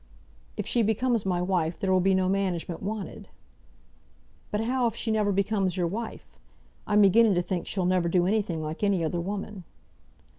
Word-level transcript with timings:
"If 0.57 0.65
she 0.65 0.81
becomes 0.81 1.27
my 1.27 1.43
wife 1.43 1.77
there 1.77 1.91
will 1.91 1.99
be 1.99 2.15
no 2.15 2.27
management 2.27 2.81
wanted." 2.81 3.29
"But 4.49 4.61
how 4.61 4.87
if 4.87 4.95
she 4.95 5.11
never 5.11 5.31
becomes 5.31 5.77
your 5.77 5.85
wife? 5.85 6.39
I'm 6.87 7.03
beginning 7.03 7.35
to 7.35 7.41
think 7.43 7.67
she'll 7.67 7.85
never 7.85 8.09
do 8.09 8.25
anything 8.25 8.63
like 8.63 8.81
any 8.83 9.03
other 9.03 9.21
woman." 9.21 9.63